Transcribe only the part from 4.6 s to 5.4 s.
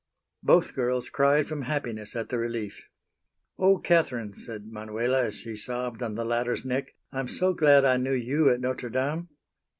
Manuela as